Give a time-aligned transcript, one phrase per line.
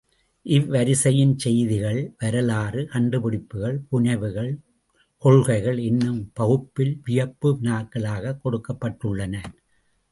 [0.45, 4.57] இவ்வரிசையின் செய்திகள் வரலாறு, கண்டுபிடிப்புகள், புனைவுகள்,
[5.17, 9.43] கொள்கைகள் என்னும் பகுப்பில் வியப்பு வினாக்களாகக் கொடுக்கப்பட்டுள்ளன.